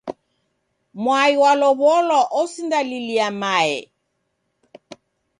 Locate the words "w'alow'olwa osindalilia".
1.41-3.27